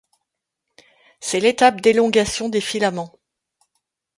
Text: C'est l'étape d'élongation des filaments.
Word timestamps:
C'est 1.19 1.39
l'étape 1.39 1.79
d'élongation 1.79 2.49
des 2.49 2.59
filaments. 2.59 3.13